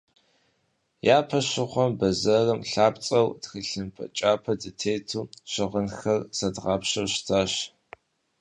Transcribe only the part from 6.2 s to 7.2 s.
зэдгъапщэу